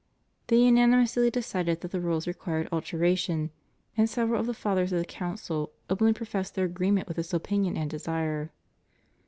[0.47, 3.51] They unanimously decided that the rules required alteration;
[3.95, 7.35] and several of the Fathers of the Council openly professed their agree ment with this
[7.35, 8.49] opinion and desire.